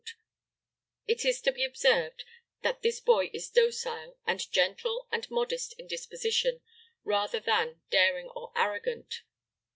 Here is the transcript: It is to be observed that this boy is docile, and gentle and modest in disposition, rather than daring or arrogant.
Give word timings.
It 1.05 1.25
is 1.25 1.41
to 1.41 1.51
be 1.51 1.63
observed 1.63 2.23
that 2.63 2.81
this 2.81 2.99
boy 2.99 3.29
is 3.35 3.51
docile, 3.51 4.17
and 4.25 4.51
gentle 4.51 5.07
and 5.11 5.29
modest 5.29 5.73
in 5.77 5.85
disposition, 5.85 6.61
rather 7.03 7.39
than 7.39 7.81
daring 7.91 8.27
or 8.29 8.51
arrogant. 8.55 9.21